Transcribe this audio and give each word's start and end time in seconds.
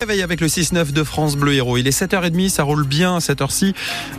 Réveil 0.00 0.22
avec 0.22 0.40
le 0.40 0.46
6-9 0.46 0.92
de 0.92 1.02
France 1.02 1.34
Bleu 1.34 1.54
Héros. 1.54 1.76
Il 1.76 1.88
est 1.88 2.00
7h30, 2.00 2.50
ça 2.50 2.62
roule 2.62 2.86
bien 2.86 3.16
à 3.16 3.20
cette 3.20 3.40
heure-ci. 3.40 3.74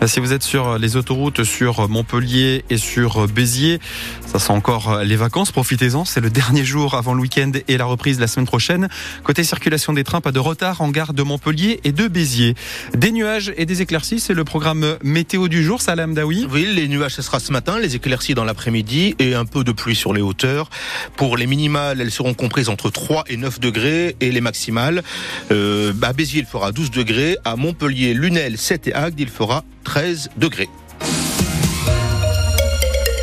Si 0.08 0.20
vous 0.20 0.34
êtes 0.34 0.44
sur 0.44 0.78
les 0.78 0.98
autoroutes 0.98 1.46
sur 1.46 1.88
Montpellier 1.88 2.66
et 2.70 2.76
sur 2.76 3.30
Béziers, 3.30 3.80
ça 4.26 4.40
sent 4.40 4.52
encore 4.52 5.04
les 5.06 5.16
vacances. 5.16 5.54
Profitez-en. 5.54 6.04
C'est 6.04 6.20
le 6.20 6.30
dernier 6.30 6.66
jour 6.66 6.96
avant 6.96 7.14
le 7.14 7.22
week-end 7.22 7.54
et 7.70 7.78
la 7.78 7.86
reprise 7.86 8.20
la 8.20 8.28
semaine 8.28 8.46
prochaine. 8.46 8.90
Côté 9.24 9.46
circulation 9.46 9.94
des 9.94 10.04
trains, 10.04 10.20
pas 10.20 10.34
de 10.34 10.40
retard 10.40 10.82
en 10.82 10.90
gare 10.90 11.14
de 11.14 11.24
Montpellier 11.24 11.80
et 11.86 11.94
de 11.94 12.10
Béziers. 12.10 12.56
Des 12.94 13.14
nuages 13.14 13.54
et 13.56 13.66
des 13.66 13.82
éclaircies, 13.82 14.20
c'est 14.20 14.34
le 14.34 14.44
programme 14.44 14.98
météo 15.02 15.48
du 15.48 15.64
jour. 15.64 15.82
Salam 15.82 16.14
Daoui. 16.14 16.46
Oui, 16.52 16.68
les 16.76 16.90
nuages, 16.90 17.14
ce 17.14 17.22
sera 17.22 17.40
ce 17.40 17.54
matin, 17.54 17.80
les 17.80 17.96
éclaircies 17.96 18.34
dans 18.34 18.44
l'après-midi 18.44 19.16
et 19.18 19.34
un 19.34 19.46
peu 19.46 19.64
de 19.64 19.72
pluie 19.72 19.96
sur 19.96 20.12
les 20.12 20.22
hauteurs. 20.22 20.70
Pour 21.16 21.38
les 21.38 21.48
minimales, 21.48 22.02
elles 22.02 22.12
seront 22.12 22.34
comprises 22.34 22.68
entre 22.68 22.90
3 22.90 23.24
et 23.30 23.38
9 23.38 23.62
degrés 23.62 24.18
et 24.20 24.34
les 24.34 24.42
maximales. 24.42 25.04
Euh, 25.52 25.69
euh, 25.70 25.94
à 26.02 26.14
Béziers, 26.14 26.40
il 26.40 26.46
fera 26.46 26.72
12 26.72 26.92
degrés. 26.92 27.38
À 27.46 27.56
Montpellier, 27.56 28.14
Lunel, 28.14 28.58
7 28.58 28.88
et 28.88 28.94
Agde, 28.94 29.20
il 29.20 29.30
fera 29.30 29.64
13 29.84 30.30
degrés. 30.38 30.70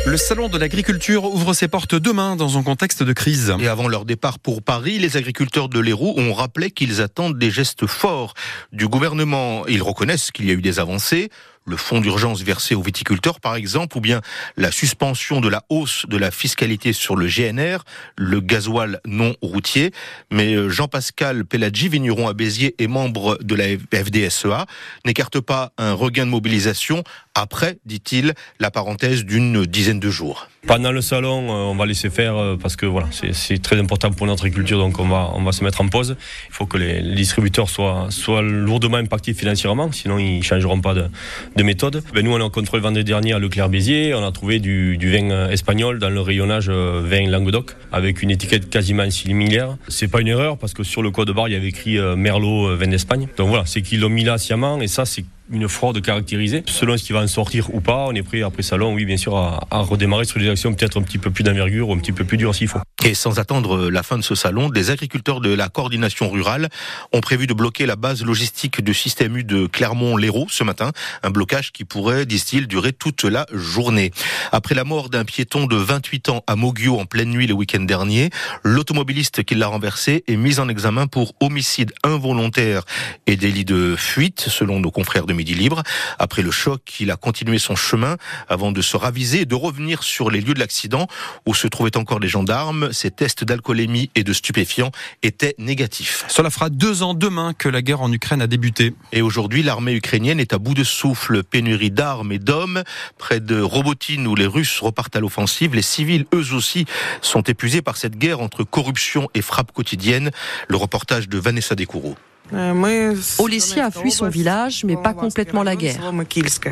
Le 0.05 0.15
salon 0.15 0.47
de 0.47 0.57
l'agriculture 0.57 1.25
ouvre 1.25 1.53
ses 1.53 1.67
portes 1.67 1.95
demain 1.95 2.37
dans 2.37 2.57
un 2.57 2.63
contexte 2.63 3.03
de 3.03 3.11
crise. 3.11 3.53
Et 3.59 3.67
avant 3.67 3.89
leur 3.89 4.05
départ 4.05 4.39
pour 4.39 4.61
Paris, 4.61 4.99
les 4.99 5.17
agriculteurs 5.17 5.67
de 5.67 5.81
l'Hérault 5.81 6.13
ont 6.15 6.33
rappelé 6.33 6.71
qu'ils 6.71 7.01
attendent 7.01 7.37
des 7.37 7.51
gestes 7.51 7.85
forts 7.87 8.33
du 8.71 8.87
gouvernement. 8.87 9.67
Ils 9.67 9.83
reconnaissent 9.83 10.31
qu'il 10.31 10.45
y 10.45 10.51
a 10.51 10.53
eu 10.53 10.61
des 10.61 10.79
avancées 10.79 11.29
le 11.67 11.77
fonds 11.77 12.01
d'urgence 12.01 12.41
versé 12.41 12.75
aux 12.75 12.81
viticulteurs, 12.81 13.39
par 13.39 13.55
exemple, 13.55 13.97
ou 13.97 14.01
bien 14.01 14.21
la 14.55 14.71
suspension 14.71 15.41
de 15.41 15.49
la 15.49 15.63
hausse 15.69 16.05
de 16.07 16.17
la 16.17 16.31
fiscalité 16.31 16.93
sur 16.93 17.15
le 17.15 17.27
GNR, 17.27 17.83
le 18.15 18.39
gasoil 18.39 18.99
non 19.05 19.35
routier. 19.41 19.91
Mais 20.31 20.55
euh, 20.55 20.69
Jean-Pascal 20.69 21.45
Pelladji, 21.45 21.89
vigneron 21.89 22.27
à 22.27 22.33
Béziers 22.33 22.75
et 22.79 22.87
membre 22.87 23.37
de 23.41 23.55
la 23.55 23.65
FDSEA, 23.93 24.65
n'écarte 25.05 25.39
pas 25.39 25.71
un 25.77 25.93
regain 25.93 26.25
de 26.25 26.31
mobilisation 26.31 27.03
après, 27.35 27.77
dit-il, 27.85 28.33
la 28.59 28.71
parenthèse 28.71 29.23
d'une 29.23 29.65
dizaine 29.65 29.99
de 29.99 30.09
jours. 30.09 30.47
Pendant 30.65 30.91
le 30.91 31.01
salon, 31.01 31.43
euh, 31.43 31.71
on 31.71 31.75
va 31.75 31.85
laisser 31.85 32.09
faire 32.09 32.35
euh, 32.35 32.57
parce 32.57 32.75
que 32.75 32.85
voilà, 32.85 33.07
c'est 33.11 33.61
très 33.61 33.79
important 33.79 34.11
pour 34.11 34.25
notre 34.25 34.45
agriculture, 34.45 34.79
donc 34.79 34.99
on 34.99 35.07
va, 35.07 35.29
on 35.33 35.43
va 35.43 35.51
se 35.51 35.63
mettre 35.63 35.81
en 35.81 35.87
pause. 35.87 36.17
Il 36.49 36.53
faut 36.53 36.65
que 36.65 36.77
les, 36.77 37.01
distributeurs 37.15 37.69
soient, 37.69 38.07
soient 38.09 38.41
lourdement 38.41 38.97
impactés 38.97 39.33
financièrement, 39.33 39.91
sinon 39.91 40.17
ils 40.17 40.43
changeront 40.43 40.81
pas 40.81 40.93
de, 40.93 41.56
de 41.57 41.63
méthode. 41.63 42.03
Ben 42.13 42.23
nous, 42.23 42.31
on 42.31 42.45
a 42.45 42.49
contrôlé 42.49 42.81
vendredi 42.81 43.03
dernier 43.03 43.33
à 43.33 43.39
Leclerc-Béziers, 43.39 44.13
on 44.13 44.25
a 44.25 44.31
trouvé 44.31 44.59
du, 44.59 44.97
vin 44.97 45.29
euh, 45.31 45.49
espagnol 45.49 45.99
dans 45.99 46.09
le 46.09 46.21
rayonnage 46.21 46.69
vin 46.69 47.27
Languedoc 47.27 47.75
avec 47.91 48.21
une 48.21 48.31
étiquette 48.31 48.69
quasiment 48.69 49.09
similaire. 49.09 49.75
C'est 49.87 50.07
pas 50.07 50.21
une 50.21 50.27
erreur 50.27 50.57
parce 50.57 50.73
que 50.73 50.83
sur 50.83 51.01
le 51.01 51.11
code 51.11 51.31
barre, 51.31 51.49
il 51.49 51.53
y 51.53 51.57
avait 51.57 51.67
écrit 51.67 51.97
Merlot 52.15 52.75
vin 52.75 52.87
d'Espagne. 52.87 53.27
Donc 53.37 53.49
voilà, 53.49 53.65
c'est 53.65 53.81
qu'ils 53.81 53.99
l'ont 53.99 54.09
mis 54.09 54.23
là 54.23 54.37
sciemment 54.37 54.79
et 54.79 54.87
ça, 54.87 55.05
c'est 55.05 55.25
une 55.51 55.67
fraude 55.67 56.01
caractérisée. 56.01 56.63
Selon 56.67 56.97
ce 56.97 57.03
qui 57.03 57.13
va 57.13 57.21
en 57.21 57.27
sortir 57.27 57.73
ou 57.73 57.79
pas, 57.79 58.05
on 58.07 58.13
est 58.13 58.23
prêt 58.23 58.41
après 58.41 58.63
salon, 58.63 58.93
oui, 58.93 59.05
bien 59.05 59.17
sûr, 59.17 59.37
à, 59.37 59.59
redémarrer 59.71 60.25
sur 60.25 60.39
des 60.39 60.49
actions 60.49 60.73
peut-être 60.73 60.99
un 60.99 61.03
petit 61.03 61.17
peu 61.17 61.31
plus 61.31 61.43
d'envergure 61.43 61.89
ou 61.89 61.93
un 61.93 61.97
petit 61.97 62.11
peu 62.11 62.23
plus 62.23 62.37
dures 62.37 62.53
s'il 62.53 62.67
faut. 62.67 62.79
Et 63.05 63.13
sans 63.13 63.39
attendre 63.39 63.89
la 63.89 64.03
fin 64.03 64.17
de 64.17 64.23
ce 64.23 64.35
salon, 64.35 64.69
des 64.69 64.89
agriculteurs 64.89 65.39
de 65.39 65.53
la 65.53 65.69
coordination 65.69 66.29
rurale 66.29 66.69
ont 67.13 67.21
prévu 67.21 67.47
de 67.47 67.53
bloquer 67.53 67.85
la 67.85 67.95
base 67.95 68.23
logistique 68.23 68.81
du 68.81 68.93
système 68.93 69.37
U 69.37 69.43
de 69.43 69.67
Clermont-Lérault 69.67 70.47
ce 70.49 70.63
matin. 70.63 70.91
Un 71.23 71.29
blocage 71.29 71.71
qui 71.71 71.85
pourrait, 71.85 72.25
disent-ils, 72.25 72.67
durer 72.67 72.91
toute 72.91 73.23
la 73.23 73.45
journée. 73.53 74.11
Après 74.51 74.75
la 74.75 74.83
mort 74.83 75.09
d'un 75.09 75.23
piéton 75.23 75.67
de 75.67 75.75
28 75.75 76.29
ans 76.29 76.43
à 76.47 76.55
Moguio 76.55 76.99
en 76.99 77.05
pleine 77.05 77.29
nuit 77.29 77.47
le 77.47 77.53
week-end 77.53 77.81
dernier, 77.81 78.29
l'automobiliste 78.63 79.43
qui 79.43 79.55
l'a 79.55 79.67
renversé 79.67 80.23
est 80.27 80.35
mis 80.35 80.59
en 80.59 80.67
examen 80.67 81.07
pour 81.07 81.33
homicide 81.39 81.93
involontaire 82.03 82.83
et 83.25 83.37
délit 83.37 83.65
de 83.65 83.95
fuite, 83.97 84.45
selon 84.49 84.79
nos 84.79 84.91
confrères 84.91 85.25
de 85.25 85.33
Midi 85.37 85.53
Libre. 85.53 85.83
Après 86.19 86.41
le 86.41 86.51
choc, 86.51 86.81
il 86.99 87.11
a 87.11 87.15
continué 87.15 87.59
son 87.59 87.77
chemin 87.77 88.17
avant 88.49 88.73
de 88.73 88.81
se 88.81 88.97
raviser 88.97 89.41
et 89.41 89.45
de 89.45 89.55
revenir 89.55 90.03
sur 90.03 90.29
les 90.29 90.41
lieux 90.41 90.53
de 90.53 90.59
l'accident 90.59 91.07
où 91.45 91.53
se 91.53 91.67
trouvaient 91.67 91.95
encore 91.95 92.19
les 92.19 92.27
gendarmes. 92.27 92.91
Ses 92.91 93.11
tests 93.11 93.45
d'alcoolémie 93.45 94.09
et 94.15 94.23
de 94.23 94.33
stupéfiants 94.33 94.91
étaient 95.23 95.55
négatifs. 95.57 96.25
Cela 96.27 96.49
fera 96.49 96.69
deux 96.69 97.03
ans 97.03 97.13
demain 97.13 97.53
que 97.53 97.69
la 97.69 97.81
guerre 97.81 98.01
en 98.01 98.11
Ukraine 98.11 98.41
a 98.41 98.47
débuté. 98.47 98.93
Et 99.13 99.21
aujourd'hui, 99.21 99.63
l'armée 99.63 99.93
ukrainienne 99.93 100.39
est 100.39 100.53
à 100.53 100.57
bout 100.57 100.73
de 100.73 100.83
souffle. 100.83 101.43
Pénurie 101.43 101.91
d'armes 101.91 102.31
et 102.31 102.39
d'hommes. 102.39 102.83
Près 103.17 103.39
de 103.39 103.61
Robotine 103.61 104.27
où 104.27 104.35
les 104.35 104.47
Russes 104.47 104.79
repartent 104.79 105.15
à 105.15 105.19
l'offensive, 105.19 105.75
les 105.75 105.81
civils, 105.81 106.25
eux 106.33 106.53
aussi, 106.53 106.85
sont 107.21 107.43
épuisés 107.43 107.81
par 107.81 107.97
cette 107.97 108.17
guerre 108.17 108.41
entre 108.41 108.63
corruption 108.63 109.29
et 109.33 109.41
frappe 109.41 109.71
quotidienne. 109.71 110.31
Le 110.67 110.77
reportage 110.77 111.29
de 111.29 111.37
Vanessa 111.37 111.75
Descoureaux. 111.75 112.17
Euh, 112.53 113.15
Olessia 113.39 113.85
a 113.85 113.91
fui 113.91 114.11
son 114.11 114.29
village, 114.29 114.83
mais 114.85 114.95
pas 114.95 115.13
complètement 115.13 115.63
la 115.63 115.75
guerre. 115.75 116.13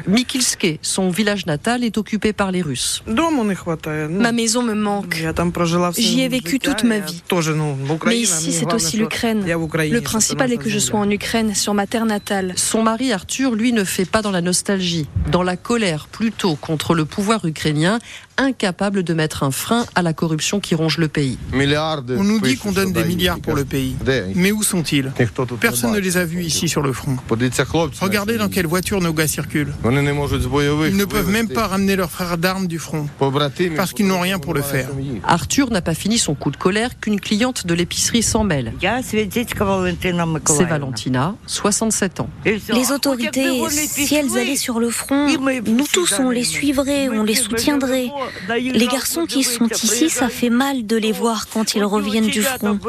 Mikilske, 0.07 0.79
son 0.81 1.09
village 1.09 1.45
natal, 1.45 1.83
est 1.83 1.97
occupé 1.97 2.33
par 2.33 2.51
les 2.51 2.61
Russes. 2.61 3.03
Ma 3.07 4.31
maison 4.31 4.63
me 4.63 4.73
manque. 4.73 5.23
J'y 5.97 6.21
ai 6.21 6.27
vécu 6.27 6.59
toute 6.59 6.83
ma 6.83 6.99
vie. 6.99 7.23
Mais 8.05 8.19
ici, 8.19 8.51
c'est 8.53 8.73
aussi 8.73 8.97
l'Ukraine. 8.97 9.45
Le 9.45 9.99
principal 9.99 10.51
est 10.51 10.57
que 10.57 10.69
je 10.69 10.79
sois 10.79 10.99
en 10.99 11.09
Ukraine, 11.09 11.55
sur 11.55 11.73
ma 11.73 11.87
terre 11.87 12.05
natale. 12.05 12.53
Son 12.55 12.83
mari 12.83 13.11
Arthur, 13.11 13.55
lui, 13.55 13.73
ne 13.73 13.83
fait 13.83 14.05
pas 14.05 14.21
dans 14.21 14.31
la 14.31 14.41
nostalgie, 14.41 15.07
dans 15.31 15.43
la 15.43 15.57
colère 15.57 16.07
plutôt 16.07 16.55
contre 16.55 16.93
le 16.93 17.05
pouvoir 17.05 17.45
ukrainien, 17.45 17.99
incapable 18.37 19.03
de 19.03 19.13
mettre 19.13 19.43
un 19.43 19.51
frein 19.51 19.85
à 19.95 20.01
la 20.01 20.13
corruption 20.13 20.59
qui 20.59 20.75
ronge 20.75 20.97
le 20.97 21.07
pays. 21.07 21.37
On 21.53 22.23
nous 22.23 22.39
dit 22.39 22.57
qu'on 22.57 22.71
donne 22.71 22.93
des 22.93 23.03
milliards 23.03 23.39
pour 23.39 23.55
le 23.55 23.65
pays. 23.65 23.95
Mais 24.35 24.51
où 24.51 24.63
sont-ils 24.63 25.11
Personne 25.59 25.93
ne 25.93 25.99
les 25.99 26.17
a 26.17 26.25
vus 26.25 26.43
ici 26.43 26.67
sur 26.67 26.81
le 26.81 26.93
front. 26.93 27.17
Regardez 28.01 28.37
dans 28.37 28.49
quelle 28.49 28.67
voiture 28.67 29.01
nos 29.01 29.13
gars 29.13 29.27
circulent. 29.27 29.73
Ils 29.83 30.97
ne 30.97 31.05
peuvent 31.05 31.29
même 31.29 31.49
pas 31.49 31.67
ramener 31.67 31.95
leurs 31.95 32.11
frères 32.11 32.37
d'armes 32.37 32.67
du 32.67 32.79
front. 32.79 33.07
Parce 33.75 33.93
qu'ils 33.93 34.07
n'ont 34.07 34.19
rien 34.19 34.39
pour 34.39 34.53
le 34.53 34.61
faire. 34.61 34.89
Arthur 35.23 35.71
n'a 35.71 35.81
pas 35.81 35.93
fini 35.93 36.17
son 36.17 36.35
coup 36.35 36.51
de 36.51 36.57
colère 36.57 36.99
qu'une 36.99 37.19
cliente 37.19 37.67
de 37.67 37.73
l'épicerie 37.73 38.23
s'en 38.23 38.43
mêle. 38.43 38.73
C'est 38.81 40.63
Valentina, 40.65 41.35
67 41.47 42.19
ans. 42.19 42.29
Les 42.45 42.91
autorités, 42.91 43.61
si 43.69 44.15
elles 44.15 44.37
allaient 44.37 44.55
sur 44.55 44.79
le 44.79 44.89
front, 44.89 45.27
nous 45.27 45.87
tous 45.91 46.19
on 46.19 46.29
les 46.29 46.43
suivrait, 46.43 47.09
on 47.09 47.23
les 47.23 47.35
soutiendrait. 47.35 48.11
Les 48.49 48.87
garçons 48.87 49.25
qui 49.25 49.43
sont 49.43 49.67
ici, 49.67 50.09
ça 50.09 50.29
fait 50.29 50.49
mal 50.49 50.85
de 50.85 50.95
les 50.95 51.11
voir 51.11 51.47
quand 51.47 51.75
ils 51.75 51.83
reviennent 51.83 52.29
du 52.29 52.41
front. 52.41 52.79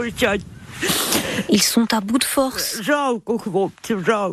Ils 1.48 1.62
sont 1.62 1.92
à 1.92 2.00
bout 2.00 2.18
de 2.18 2.24
force. 2.24 2.80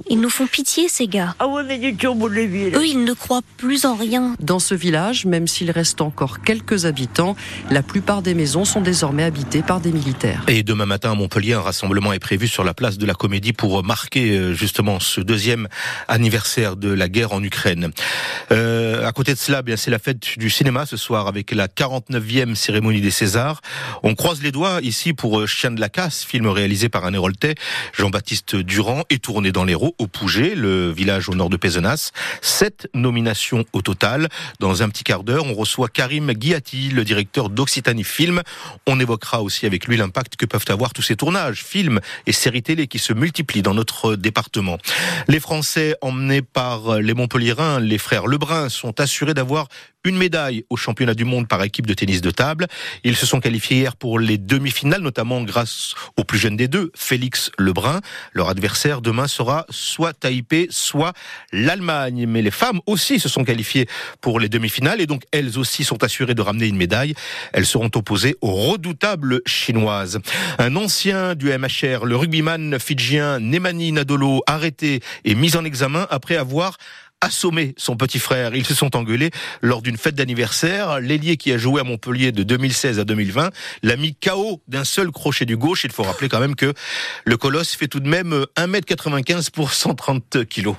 Ils 0.09 0.19
nous 0.19 0.29
font 0.29 0.47
pitié, 0.47 0.87
ces 0.87 1.07
gars. 1.07 1.35
Eux, 1.41 2.85
ils 2.85 3.03
ne 3.03 3.13
croient 3.13 3.41
plus 3.57 3.85
en 3.85 3.95
rien. 3.95 4.35
Dans 4.39 4.59
ce 4.59 4.75
village, 4.75 5.25
même 5.25 5.47
s'il 5.47 5.71
reste 5.71 6.01
encore 6.01 6.41
quelques 6.41 6.85
habitants, 6.85 7.35
la 7.69 7.81
plupart 7.83 8.21
des 8.21 8.33
maisons 8.33 8.65
sont 8.65 8.81
désormais 8.81 9.23
habitées 9.23 9.61
par 9.61 9.79
des 9.79 9.91
militaires. 9.91 10.43
Et 10.47 10.63
demain 10.63 10.85
matin 10.85 11.11
à 11.11 11.15
Montpellier, 11.15 11.53
un 11.53 11.61
rassemblement 11.61 12.13
est 12.13 12.19
prévu 12.19 12.47
sur 12.47 12.63
la 12.63 12.73
place 12.73 12.97
de 12.97 13.05
la 13.05 13.13
Comédie 13.13 13.53
pour 13.53 13.83
marquer 13.83 14.31
euh, 14.31 14.53
justement 14.53 14.99
ce 14.99 15.21
deuxième 15.21 15.67
anniversaire 16.07 16.75
de 16.75 16.89
la 16.89 17.09
guerre 17.09 17.33
en 17.33 17.43
Ukraine. 17.43 17.91
Euh, 18.51 19.07
à 19.07 19.11
côté 19.11 19.33
de 19.33 19.39
cela, 19.39 19.61
bien 19.61 19.77
c'est 19.77 19.91
la 19.91 19.99
fête 19.99 20.37
du 20.37 20.49
cinéma 20.49 20.85
ce 20.85 20.97
soir 20.97 21.27
avec 21.27 21.51
la 21.51 21.67
49e 21.67 22.55
cérémonie 22.55 23.01
des 23.01 23.11
Césars. 23.11 23.61
On 24.03 24.15
croise 24.15 24.41
les 24.41 24.51
doigts 24.51 24.79
ici 24.81 25.13
pour 25.13 25.39
euh, 25.39 25.47
Chien 25.47 25.71
de 25.71 25.79
la 25.79 25.89
casse, 25.89 26.23
film 26.23 26.47
réalisé 26.47 26.89
par 26.93 27.05
un 27.05 27.13
Héroltais, 27.13 27.55
Jean-Baptiste 27.91 28.55
Durand, 28.55 29.03
est 29.09 29.21
tourné 29.21 29.51
dans 29.51 29.63
l'Hérault, 29.63 29.95
au 29.97 30.05
Pouget, 30.05 30.53
le 30.53 30.91
village 30.91 31.27
au 31.27 31.33
nord 31.33 31.49
de 31.49 31.57
Pézenas. 31.57 32.11
Sept 32.41 32.87
nominations 32.93 33.65
au 33.73 33.81
total. 33.81 34.29
Dans 34.59 34.83
un 34.83 34.89
petit 34.89 35.03
quart 35.03 35.23
d'heure, 35.23 35.45
on 35.45 35.55
reçoit 35.55 35.89
Karim 35.89 36.31
Guiati, 36.33 36.89
le 36.89 37.03
directeur 37.03 37.49
d'Occitanie 37.49 38.03
Film. 38.03 38.43
On 38.85 38.99
évoquera 38.99 39.41
aussi 39.41 39.65
avec 39.65 39.87
lui 39.87 39.97
l'impact 39.97 40.35
que 40.35 40.45
peuvent 40.45 40.65
avoir 40.69 40.93
tous 40.93 41.01
ces 41.01 41.15
tournages, 41.15 41.63
films 41.63 41.99
et 42.27 42.31
séries 42.31 42.61
télé 42.61 42.85
qui 42.85 42.99
se 42.99 43.11
multiplient 43.11 43.63
dans 43.63 43.73
notre 43.73 44.15
département. 44.15 44.77
Les 45.27 45.39
Français 45.39 45.95
emmenés 46.01 46.43
par 46.43 46.99
les 46.99 47.15
Montpelliérains, 47.15 47.79
les 47.79 47.97
frères 47.97 48.27
Lebrun, 48.27 48.69
sont 48.69 48.99
assurés 48.99 49.33
d'avoir 49.33 49.67
une 50.03 50.17
médaille 50.17 50.65
au 50.69 50.75
championnat 50.75 51.13
du 51.13 51.25
monde 51.25 51.47
par 51.47 51.63
équipe 51.63 51.87
de 51.87 51.93
tennis 51.93 52.21
de 52.21 52.31
table. 52.31 52.67
Ils 53.03 53.15
se 53.15 53.25
sont 53.25 53.39
qualifiés 53.39 53.77
hier 53.77 53.95
pour 53.95 54.19
les 54.19 54.37
demi-finales, 54.37 55.01
notamment 55.01 55.41
grâce 55.43 55.95
au 56.17 56.23
plus 56.23 56.37
jeune 56.37 56.57
des 56.57 56.67
deux, 56.67 56.82
Félix 56.95 57.51
Lebrun. 57.57 58.01
Leur 58.33 58.49
adversaire 58.49 59.01
demain 59.01 59.27
sera 59.27 59.65
soit 59.69 60.13
Taipei, 60.13 60.67
soit 60.69 61.13
l'Allemagne. 61.51 62.25
Mais 62.27 62.41
les 62.41 62.51
femmes 62.51 62.79
aussi 62.85 63.19
se 63.19 63.29
sont 63.29 63.43
qualifiées 63.43 63.87
pour 64.21 64.39
les 64.39 64.49
demi-finales 64.49 65.01
et 65.01 65.07
donc 65.07 65.23
elles 65.31 65.57
aussi 65.57 65.83
sont 65.83 66.03
assurées 66.03 66.35
de 66.35 66.41
ramener 66.41 66.67
une 66.67 66.77
médaille. 66.77 67.13
Elles 67.53 67.65
seront 67.65 67.91
opposées 67.95 68.35
aux 68.41 68.53
redoutables 68.53 69.41
chinoises. 69.45 70.19
Un 70.59 70.75
ancien 70.75 71.35
du 71.35 71.47
MHR, 71.57 72.05
le 72.05 72.15
rugbyman 72.15 72.79
fidjien 72.79 73.39
Nemani 73.39 73.91
Nadolo, 73.91 74.43
arrêté 74.47 75.01
et 75.25 75.35
mis 75.35 75.55
en 75.55 75.65
examen 75.65 76.07
après 76.09 76.35
avoir 76.35 76.77
assommé 77.23 77.73
son 77.77 77.95
petit 77.95 78.19
frère. 78.19 78.55
Ils 78.55 78.65
se 78.65 78.75
sont 78.75 78.95
engueulés 78.95 79.31
lors 79.61 79.81
d'une 79.81 79.97
fête 79.97 80.15
d'anniversaire. 80.15 80.99
L'ailier 80.99 81.37
qui 81.37 81.51
a 81.53 81.57
joué 81.57 81.79
à 81.81 81.83
Montpellier 81.83 82.31
de 82.31 82.43
2016 82.43 82.99
à 82.99 83.05
2020 83.05 83.49
l'a 83.81 83.95
mis 83.95 84.15
KO 84.15 84.61
d'un 84.67 84.83
seul 84.83 85.11
crochet 85.11 85.45
du 85.45 85.57
gauche. 85.57 85.85
Il 85.85 85.91
faut 85.91 86.03
rappeler 86.03 86.29
quand 86.29 86.39
même 86.39 86.55
que 86.55 86.73
le 87.25 87.37
colosse 87.37 87.75
fait 87.75 87.87
tout 87.87 88.01
de 88.01 88.09
même 88.09 88.45
1m95 88.57 89.51
pour 89.51 89.71
130 89.71 90.45
kilos. 90.45 90.75